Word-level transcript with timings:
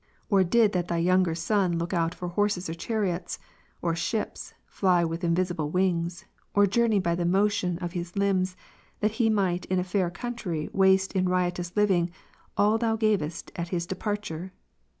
Or 0.31 0.43
did 0.43 0.71
that 0.71 0.87
Thy 0.87 0.97
younger 0.97 1.35
son 1.35 1.77
look 1.77 1.93
out 1.93 2.15
for 2.15 2.29
horses 2.29 2.67
or 2.67 2.73
chariots, 2.73 3.37
or 3.83 3.95
ships, 3.95 4.55
fly 4.65 5.05
with 5.05 5.21
visible 5.21 5.69
wings, 5.69 6.25
or 6.55 6.65
journey 6.65 6.97
by 6.97 7.13
the 7.13 7.23
motion 7.23 7.77
of 7.77 7.91
liis 7.93 8.15
limbs, 8.15 8.57
that 8.99 9.11
he 9.21 9.29
might 9.29 9.65
in 9.65 9.77
a 9.77 9.83
far 9.83 10.09
country 10.09 10.71
Avaste 10.73 11.13
in 11.15 11.29
riotous 11.29 11.77
living 11.77 12.09
all 12.57 12.79
Thou 12.79 12.95
gavest 12.95 13.51
at 13.55 13.67
his 13.67 13.85
departure 13.85 14.51